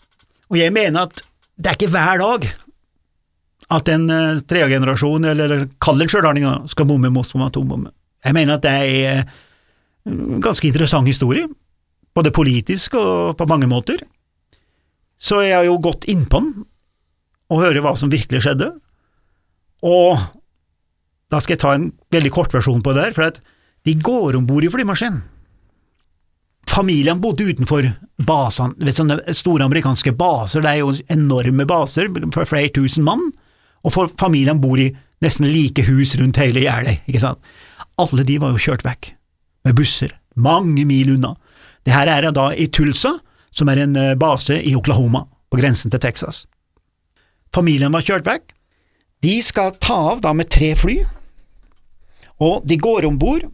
Og 0.51 0.59
jeg 0.59 0.73
mener 0.73 1.09
at 1.09 1.23
det 1.57 1.71
er 1.71 1.79
ikke 1.79 1.93
hver 1.93 2.21
dag 2.21 2.47
at 3.71 3.89
en 3.89 4.11
uh, 4.11 4.41
tredjegenerasjon, 4.51 5.25
eller, 5.25 5.45
eller 5.45 5.69
kall 5.83 6.01
det 6.01 6.09
stjørdalning, 6.11 6.47
skal 6.71 6.89
bomme 6.91 7.11
Moskva 7.15 7.41
med 7.41 7.53
atombombe. 7.53 7.93
Jeg 8.25 8.37
mener 8.37 8.59
at 8.59 8.65
det 8.65 8.71
er 8.71 9.21
eh, 9.21 9.37
en 10.11 10.41
ganske 10.45 10.67
interessant 10.69 11.09
historie, 11.09 11.47
både 12.15 12.33
politisk 12.35 12.99
og 13.01 13.37
på 13.39 13.47
mange 13.49 13.69
måter. 13.71 14.03
Så 15.21 15.41
jeg 15.45 15.55
har 15.57 15.65
jo 15.65 15.79
gått 15.81 16.05
innpå 16.11 16.43
den, 16.43 16.67
og 17.51 17.63
hører 17.63 17.81
hva 17.85 17.95
som 17.97 18.13
virkelig 18.13 18.43
skjedde. 18.45 18.73
Og 19.87 20.19
da 21.31 21.41
skal 21.41 21.55
jeg 21.55 21.63
ta 21.63 21.75
en 21.77 21.91
veldig 22.13 22.33
kort 22.35 22.55
versjon 22.55 22.83
på 22.83 22.95
det 22.95 23.05
der, 23.09 23.17
for 23.17 23.39
de 23.87 23.95
går 23.97 24.39
om 24.39 24.49
bord 24.49 24.67
i 24.67 24.73
flymaskinen. 24.73 25.23
Familien 26.71 27.19
bodde 27.19 27.49
utenfor 27.51 27.89
basene, 28.27 28.77
vet 28.85 28.99
sånne 28.99 29.17
store 29.35 29.67
amerikanske 29.67 30.13
baser, 30.15 30.63
det 30.63 30.71
er 30.71 30.83
jo 30.85 30.93
enorme 31.11 31.67
baser 31.67 32.11
for 32.31 32.47
flere 32.47 32.71
tusen 32.75 33.07
mann, 33.07 33.25
og 33.83 33.95
for 33.95 34.13
familien 34.21 34.61
bor 34.63 34.79
i 34.79 34.91
nesten 35.25 35.49
like 35.51 35.83
hus 35.89 36.15
rundt 36.21 36.39
hele 36.41 36.63
gjerdet, 36.63 37.01
ikke 37.09 37.23
sant. 37.25 37.41
Alle 38.01 38.25
de 38.29 38.39
var 38.41 38.55
jo 38.55 38.63
kjørt 38.63 38.85
vekk, 38.87 39.11
med 39.67 39.77
busser, 39.81 40.15
mange 40.37 40.85
mil 40.87 41.17
unna. 41.17 41.35
Det 41.85 41.95
her 41.97 42.13
er 42.13 42.31
da 42.37 42.51
i 42.55 42.69
Tulsa, 42.71 43.17
som 43.51 43.69
er 43.73 43.83
en 43.83 43.97
eh, 43.99 44.17
base 44.19 44.61
i 44.63 44.77
Oklahoma, 44.79 45.25
på 45.51 45.59
grensen 45.59 45.91
til 45.91 46.03
Texas. 46.03 46.45
Familien 47.55 47.91
var 47.91 48.05
kjørt 48.07 48.29
vekk. 48.29 48.53
De 49.27 49.41
skal 49.43 49.75
ta 49.83 49.97
av 50.13 50.23
da 50.23 50.31
med 50.37 50.49
tre 50.53 50.71
fly, 50.79 51.01
og 52.41 52.65
de 52.69 52.79
går 52.81 53.07
om 53.09 53.19
bord, 53.21 53.47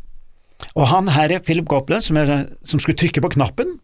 og 0.77 0.89
han 0.89 1.11
her 1.13 1.35
er 1.37 1.45
Philip 1.45 1.67
Copeland 1.69 2.07
som, 2.07 2.17
er, 2.21 2.47
som 2.65 2.81
skulle 2.81 2.99
trykke 2.99 3.23
på 3.25 3.33
knappen. 3.37 3.77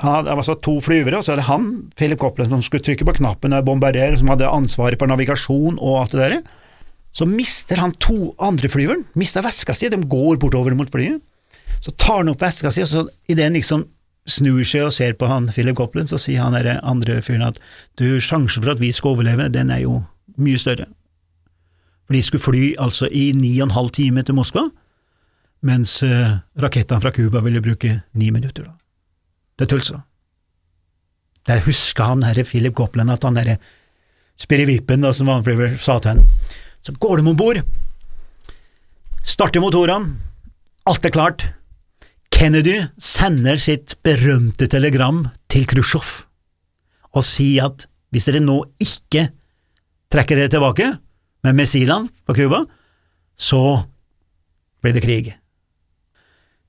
Han 0.00 0.14
hadde, 0.14 0.30
det 0.30 0.38
var 0.38 0.46
så 0.46 0.56
to 0.62 0.76
flyvere, 0.84 1.18
og 1.18 1.26
så 1.26 1.34
er 1.34 1.40
det 1.40 1.48
han, 1.48 1.68
Philip 1.98 2.20
Copeland, 2.20 2.52
som 2.52 2.62
skulle 2.64 2.84
trykke 2.86 3.06
på 3.08 3.16
knappen 3.18 3.56
og 3.56 3.66
bombardere, 3.66 4.16
som 4.20 4.30
hadde 4.32 4.48
ansvaret 4.48 5.00
for 5.00 5.10
navigasjon 5.10 5.78
og 5.78 6.02
alt 6.02 6.16
det 6.16 6.20
der. 6.22 6.36
Så 7.16 7.26
mister 7.26 7.80
han 7.82 7.96
to 7.98 8.32
andre 8.38 8.70
flyveren, 8.70 9.04
mister 9.18 9.44
veska 9.44 9.74
si, 9.74 9.90
de 9.90 9.98
går 9.98 10.38
bortover 10.40 10.76
mot 10.78 10.90
flyet. 10.92 11.18
Så 11.80 11.92
tar 11.98 12.20
han 12.20 12.30
opp 12.32 12.42
veska 12.44 12.70
si, 12.72 12.84
og 12.84 12.90
så 12.90 13.06
idet 13.30 13.48
han 13.48 13.58
liksom 13.58 13.88
snur 14.30 14.62
seg 14.68 14.86
og 14.86 14.94
ser 14.94 15.16
på 15.18 15.26
han 15.26 15.48
Philip 15.50 15.76
Copeland, 15.78 16.12
så 16.12 16.20
sier 16.20 16.44
han 16.44 16.54
der 16.54 16.78
andre 16.86 17.18
fyren 17.24 17.48
at 17.48 17.60
du, 17.98 18.20
sjansen 18.22 18.62
for 18.62 18.74
at 18.74 18.82
vi 18.82 18.92
skal 18.94 19.16
overleve, 19.16 19.48
den 19.52 19.72
er 19.74 19.82
jo 19.84 20.02
mye 20.40 20.60
større. 20.60 20.86
For 22.10 22.18
de 22.18 22.24
skulle 22.26 22.42
fly 22.42 22.62
altså 22.82 23.06
i 23.06 23.28
ni 23.38 23.52
og 23.60 23.68
en 23.68 23.76
halv 23.76 23.92
time 23.94 24.24
til 24.26 24.34
Moskva, 24.34 24.64
mens 25.62 25.92
uh, 26.02 26.40
rakettene 26.58 26.98
fra 26.98 27.12
Cuba 27.14 27.38
ville 27.44 27.62
bruke 27.62 28.00
ni 28.18 28.32
minutter. 28.34 28.64
da. 28.66 28.72
Det 29.54 29.68
er 29.68 29.70
Tulsa. 29.70 30.00
Jeg 31.46 31.62
husker 31.68 32.08
han 32.10 32.24
herre 32.26 32.42
Philip 32.42 32.74
Copeland 32.74 33.14
at 33.14 33.22
han 33.22 33.38
derre 33.38 33.54
spirivippen 34.34 35.06
som 35.14 35.30
Vanflyver 35.30 35.76
sa 35.78 36.00
til 36.00 36.16
henne, 36.16 36.26
Så 36.82 36.92
går 36.98 37.20
de 37.20 37.30
om 37.30 37.36
bord, 37.36 37.62
starter 39.22 39.60
motorene, 39.60 40.16
alt 40.86 41.04
er 41.04 41.10
klart. 41.14 41.44
Kennedy 42.32 42.88
sender 42.98 43.56
sitt 43.56 43.94
berømte 44.02 44.66
telegram 44.66 45.28
til 45.48 45.66
Khrusjtsjov 45.66 46.24
og 47.12 47.22
sier 47.22 47.68
at 47.68 47.86
hvis 48.10 48.26
dere 48.26 48.42
nå 48.42 48.64
ikke 48.80 49.28
trekker 50.10 50.40
dere 50.40 50.50
tilbake 50.50 50.90
med 51.46 51.56
missilene 51.56 52.10
på 52.26 52.36
Cuba, 52.36 52.64
så 53.40 53.82
blir 54.82 54.96
det 54.96 55.04
krig. 55.04 55.32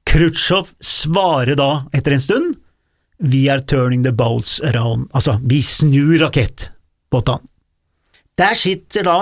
Khrusjtsjov 0.08 0.74
svarer 0.84 1.56
da 1.60 1.86
etter 1.96 2.16
en 2.16 2.24
stund 2.24 2.58
We 3.22 3.46
are 3.54 3.62
turning 3.62 4.02
the 4.02 4.12
boats 4.12 4.60
around, 4.66 5.12
altså 5.14 5.36
vi 5.46 5.62
snur 5.62 6.18
rakettbåtene. 6.24 7.46
Der 8.40 8.56
sitter 8.58 9.06
da 9.06 9.18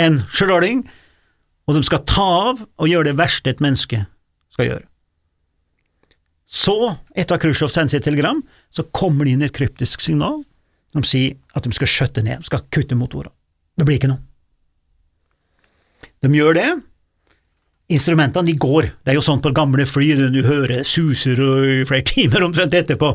en 0.00 0.22
sjøloling, 0.32 0.86
og 1.68 1.76
de 1.76 1.82
skal 1.84 2.04
ta 2.08 2.24
av 2.48 2.62
og 2.64 2.88
gjøre 2.88 3.10
det 3.10 3.18
verste 3.18 3.52
et 3.52 3.60
menneske 3.60 4.00
skal 4.54 4.70
gjøre. 4.70 4.86
Så, 6.54 6.76
etter 7.12 7.36
at 7.36 7.42
Khrusjtsjov 7.42 7.72
sendte 7.74 7.96
sitt 7.96 8.06
telegram, 8.06 8.38
så 8.70 8.86
kommer 8.94 9.26
det 9.26 9.34
inn 9.34 9.44
et 9.44 9.54
kryptisk 9.56 10.04
signal 10.04 10.40
som 10.94 11.04
sier 11.04 11.34
at 11.58 11.66
de 11.66 11.74
skal 11.74 11.90
skjøtte 11.90 12.22
ned, 12.22 12.40
de 12.40 12.48
skal 12.48 12.64
kutte 12.72 12.96
motorene. 12.96 13.34
Det 13.74 13.84
blir 13.84 13.98
ikke 13.98 14.12
noe. 14.12 14.22
De 16.24 16.30
gjør 16.32 16.56
det. 16.56 16.68
Instrumentene 17.92 18.48
de 18.48 18.56
går, 18.56 18.88
det 19.04 19.12
er 19.12 19.18
jo 19.18 19.24
sånn 19.24 19.42
på 19.44 19.52
gamle 19.52 19.84
fly, 19.84 20.14
du 20.32 20.40
hører 20.46 20.86
suser 20.88 21.36
i 21.36 21.82
flere 21.84 22.06
timer 22.14 22.46
omtrent 22.46 22.76
etterpå, 22.76 23.12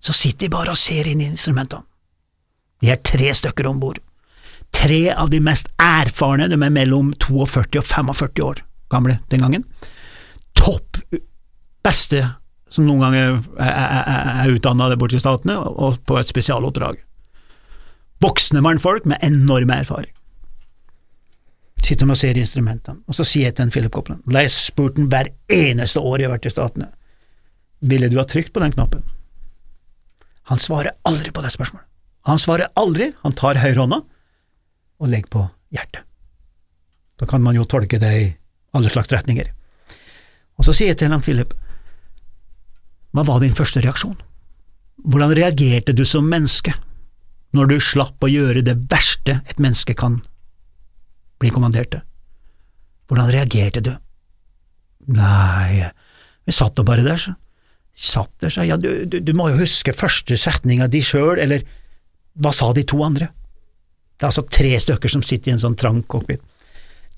så 0.00 0.16
sitter 0.16 0.46
de 0.46 0.52
bare 0.52 0.74
og 0.74 0.80
ser 0.80 1.08
inn 1.08 1.22
i 1.24 1.30
instrumentene. 1.30 1.86
De 2.80 2.92
er 2.92 3.00
tre 3.04 3.32
stykker 3.36 3.66
om 3.68 3.80
bord. 3.80 3.98
Tre 4.72 5.00
av 5.12 5.32
de 5.32 5.40
mest 5.44 5.68
erfarne, 5.82 6.46
de 6.48 6.56
er 6.56 6.72
mellom 6.72 7.10
42 7.20 7.80
og 7.80 7.88
45 7.88 8.44
år 8.46 8.62
gamle 8.90 9.18
den 9.32 9.44
gangen. 9.44 9.64
Topp 10.58 11.00
beste 11.84 12.22
som 12.70 12.86
noen 12.86 13.02
ganger 13.02 13.40
er, 13.58 13.72
er, 13.72 14.22
er 14.44 14.54
utdanna 14.54 14.88
borte 14.98 15.18
i 15.18 15.22
Statene, 15.22 15.56
og 15.58 15.98
på 16.06 16.18
et 16.20 16.30
spesialoppdrag. 16.30 17.00
Voksne 18.22 18.62
mannfolk 18.62 19.08
med 19.10 19.22
enorm 19.26 19.72
erfaring. 19.74 20.12
Sitter 21.80 22.06
de 22.06 22.12
og 22.12 22.18
ser 22.20 22.38
instrumentene, 22.38 23.00
og 23.08 23.16
så 23.16 23.24
sier 23.26 23.48
jeg 23.48 23.56
til 23.56 23.66
en 23.66 23.72
Philip 23.74 23.92
Copeland, 23.94 24.20
ble 24.28 24.44
jeg 24.44 24.52
spurt 24.54 24.98
den 24.98 25.08
hver 25.10 25.30
eneste 25.50 26.02
år 26.02 26.20
jeg 26.20 26.28
har 26.28 26.36
vært 26.36 26.46
i 26.46 26.52
Statene, 26.52 26.90
ville 27.80 28.10
du 28.12 28.18
ha 28.20 28.26
trykt 28.28 28.52
på 28.52 28.60
den 28.62 28.74
knappen? 28.74 29.02
Han 30.52 30.60
svarer 30.60 30.92
aldri 31.08 31.32
på 31.32 31.42
det 31.44 31.52
spørsmålet. 31.54 31.86
Han 32.28 32.38
svarer 32.38 32.68
aldri, 32.76 33.08
han 33.22 33.34
tar 33.38 33.58
høyrehånda 33.62 34.00
og 35.00 35.08
legger 35.08 35.32
på 35.32 35.46
hjertet. 35.72 36.04
Da 37.20 37.28
kan 37.28 37.42
man 37.44 37.56
jo 37.56 37.64
tolke 37.68 38.00
det 38.00 38.12
i 38.16 38.28
alle 38.76 38.92
slags 38.92 39.12
retninger. 39.12 39.48
Og 40.60 40.66
så 40.66 40.74
sier 40.76 40.92
jeg 40.92 41.00
til 41.00 41.12
han 41.12 41.24
Philip, 41.24 41.54
hva 43.16 43.24
var 43.26 43.40
din 43.42 43.56
første 43.56 43.80
reaksjon? 43.82 44.18
Hvordan 45.00 45.32
reagerte 45.36 45.96
du 45.96 46.04
som 46.04 46.28
menneske 46.28 46.74
når 47.56 47.72
du 47.72 47.76
slapp 47.82 48.22
å 48.22 48.30
gjøre 48.30 48.62
det 48.66 48.76
verste 48.90 49.40
et 49.48 49.62
menneske 49.62 49.96
kan 49.98 50.20
bli 51.40 51.52
kommandert 51.52 51.92
til? 51.94 52.04
Hvordan 53.10 53.32
reagerte 53.32 53.82
du? 53.82 53.92
Nei, 55.10 55.88
vi 56.46 56.54
satt 56.54 56.78
nå 56.78 56.84
bare 56.86 57.04
der, 57.06 57.18
så. 57.18 57.34
Satt 58.00 58.32
der, 58.40 58.52
sa 58.54 58.64
Ja, 58.64 58.78
du, 58.80 58.88
du, 59.10 59.18
du 59.20 59.32
må 59.36 59.50
jo 59.50 59.60
huske 59.60 59.92
første 59.96 60.38
setninga 60.38 60.86
di 60.88 61.02
sjøl, 61.04 61.40
eller 61.42 61.64
hva 62.40 62.52
sa 62.54 62.70
de 62.76 62.84
to 62.86 63.00
andre? 63.04 63.32
Det 64.14 64.24
er 64.26 64.30
altså 64.30 64.46
tre 64.46 64.70
stykker 64.78 65.10
som 65.10 65.24
sitter 65.26 65.50
i 65.50 65.56
en 65.56 65.62
sånn 65.62 65.78
trang 65.80 66.02
cockpit. 66.08 66.42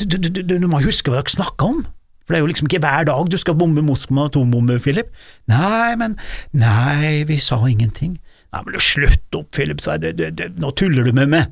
Du, 0.01 0.07
du, 0.07 0.31
du, 0.31 0.41
du 0.47 0.67
må 0.71 0.81
huske 0.83 1.11
hva 1.11 1.21
dere 1.21 1.35
snakka 1.35 1.69
om, 1.69 1.83
for 2.23 2.33
det 2.33 2.39
er 2.39 2.45
jo 2.45 2.51
liksom 2.53 2.69
ikke 2.71 2.81
hver 2.83 3.07
dag 3.11 3.31
du 3.31 3.37
skal 3.39 3.57
bombe 3.59 3.83
Moskva 3.85 4.17
med 4.17 4.31
atombombe, 4.31 4.79
Philip. 4.83 5.11
Nei, 5.51 5.93
men… 5.99 6.15
Nei, 6.57 7.25
vi 7.29 7.39
sa 7.43 7.59
ingenting. 7.69 8.17
Nei, 8.55 8.63
men 8.65 8.79
slutt 8.83 9.37
opp, 9.37 9.51
Philip, 9.55 9.83
sa 9.83 9.99
jeg, 9.99 10.31
nå 10.63 10.71
tuller 10.79 11.09
du 11.09 11.13
med 11.17 11.35
meg. 11.35 11.51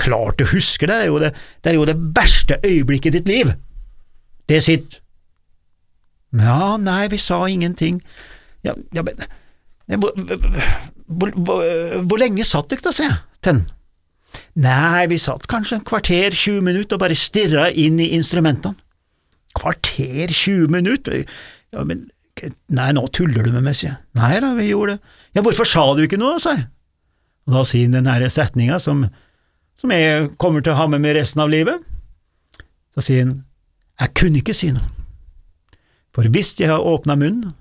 Klart 0.00 0.38
du 0.40 0.46
husker 0.50 0.90
det, 0.90 0.98
det 1.00 1.06
er 1.06 1.10
jo 1.10 1.18
det, 1.22 1.32
det, 1.64 1.70
er 1.70 1.78
jo 1.78 1.88
det 1.88 1.96
verste 2.16 2.58
øyeblikket 2.64 3.14
i 3.14 3.18
ditt 3.18 3.30
liv. 3.30 3.52
Det 4.48 4.62
sitt… 4.64 5.00
Ja, 6.36 6.76
nei, 6.76 7.06
vi 7.08 7.16
sa 7.22 7.46
ingenting. 7.48 8.02
Ja, 8.66 8.74
ja 8.92 9.04
men 9.06 9.22
hvor, 10.02 10.12
hvor, 11.06 11.30
hvor, 11.30 11.62
hvor 12.02 12.20
lenge 12.20 12.44
satt 12.44 12.68
dere 12.72 12.84
da, 12.84 12.92
se, 12.92 13.06
Tenn? 13.44 13.62
Nei, 14.58 15.06
vi 15.08 15.18
satt 15.22 15.46
kanskje 15.48 15.78
en 15.78 15.86
kvarter, 15.86 16.34
20 16.34 16.64
minutter 16.66 16.98
og 16.98 17.04
bare 17.04 17.16
stirra 17.16 17.68
inn 17.70 18.00
i 18.02 18.10
instrumentene. 18.16 18.76
Kvarter, 19.56 20.32
20 20.32 20.68
minutter? 20.72 21.24
Ja, 21.72 21.86
men 21.86 22.08
Nei, 22.68 22.90
nå 22.92 23.06
tuller 23.16 23.46
du 23.46 23.52
med 23.54 23.64
meg, 23.64 23.76
sier 23.78 23.94
jeg. 23.94 24.00
Nei 24.18 24.34
da, 24.44 24.50
vi 24.58 24.66
gjorde 24.68 24.96
det. 24.98 25.14
Ja, 25.38 25.42
hvorfor 25.46 25.68
sa 25.68 25.84
du 25.96 26.02
ikke 26.04 26.18
noe, 26.20 26.36
sa 26.42 26.52
jeg. 26.52 26.66
Og 27.46 27.54
da 27.54 27.62
sier 27.64 27.92
den 27.94 28.10
her 28.10 28.24
setninga 28.28 28.76
som, 28.82 29.06
som 29.80 29.92
jeg 29.92 30.30
kommer 30.40 30.64
til 30.64 30.74
å 30.74 30.80
ha 30.80 30.86
med 30.90 31.04
meg 31.04 31.16
resten 31.18 31.42
av 31.44 31.52
livet. 31.52 31.82
Så 32.96 33.04
sier 33.04 33.26
han, 33.26 33.38
jeg 34.00 34.14
kunne 34.16 34.40
ikke 34.40 34.56
si 34.56 34.72
noe, 34.72 34.92
for 36.16 36.28
hvis 36.32 36.54
jeg 36.56 36.70
har 36.72 36.84
åpna 36.84 37.16
munnen, 37.20 37.52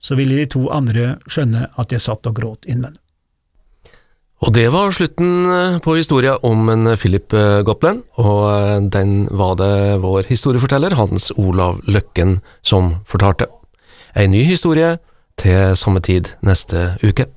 så 0.00 0.16
ville 0.16 0.36
de 0.38 0.46
to 0.48 0.66
andre 0.72 1.16
skjønne 1.28 1.66
at 1.76 1.92
jeg 1.92 2.04
satt 2.04 2.28
og 2.28 2.36
gråt 2.38 2.68
innvendig. 2.68 3.00
Og 4.44 4.52
det 4.52 4.66
var 4.68 4.92
slutten 4.92 5.46
eh, 5.48 5.78
på 5.80 5.94
historia 5.96 6.34
om 6.44 6.68
en 6.68 6.90
Philip 7.00 7.32
eh, 7.32 7.62
Goplen, 7.64 8.02
og 8.20 8.42
eh, 8.50 8.82
den 8.92 9.24
var 9.32 9.56
det 9.56 9.96
vår 10.02 10.28
historieforteller 10.28 10.96
Hans 10.98 11.30
Olav 11.40 11.80
Løkken 11.88 12.42
som 12.60 12.98
fortalte. 13.08 13.48
Ei 14.16 14.28
ny 14.28 14.44
historie 14.44 14.98
til 15.40 15.72
samme 15.76 16.04
tid 16.04 16.34
neste 16.44 16.98
uke. 17.00 17.30